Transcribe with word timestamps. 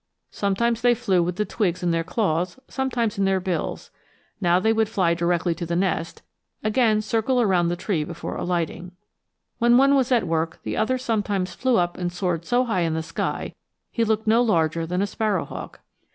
Sometimes 0.31 0.81
they 0.81 0.95
flew 0.95 1.21
with 1.21 1.35
the 1.35 1.45
twigs 1.45 1.83
in 1.83 1.91
their 1.91 2.03
claws; 2.03 2.57
sometimes 2.67 3.19
in 3.19 3.25
their 3.25 3.39
bills; 3.39 3.91
now 4.41 4.59
they 4.59 4.73
would 4.73 4.89
fly 4.89 5.13
directly 5.13 5.53
to 5.53 5.63
the 5.67 5.75
nest, 5.75 6.23
again 6.63 7.01
circle 7.03 7.39
around 7.39 7.67
the 7.67 7.75
tree 7.75 8.03
before 8.03 8.35
alighting. 8.35 8.93
When 9.59 9.77
one 9.77 9.93
was 9.93 10.11
at 10.11 10.25
work, 10.25 10.57
the 10.63 10.75
other 10.75 10.97
sometimes 10.97 11.53
flew 11.53 11.77
up 11.77 11.99
and 11.99 12.11
soared 12.11 12.45
so 12.45 12.65
high 12.65 12.81
in 12.81 12.95
the 12.95 13.03
sky 13.03 13.53
he 13.91 14.03
looked 14.03 14.25
no 14.25 14.41
larger 14.41 14.87
than 14.87 15.03
a 15.03 15.05
sparrow 15.05 15.45
hawk. 15.45 15.81